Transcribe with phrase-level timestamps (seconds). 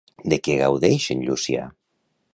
[0.31, 1.71] De què gaudeix en Llucià?